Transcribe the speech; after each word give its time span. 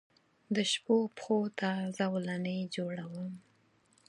دشپووپښوته 0.55 1.71
زولنې 1.97 2.57
جوړوم 2.75 3.31